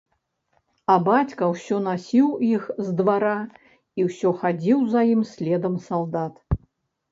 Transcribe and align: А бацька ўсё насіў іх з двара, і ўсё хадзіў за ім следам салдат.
А 0.93 0.95
бацька 1.07 1.49
ўсё 1.51 1.77
насіў 1.87 2.31
іх 2.55 2.63
з 2.87 2.95
двара, 3.03 3.35
і 4.01 4.09
ўсё 4.09 4.29
хадзіў 4.41 4.79
за 4.97 5.01
ім 5.13 5.21
следам 5.35 5.81
салдат. 5.87 6.33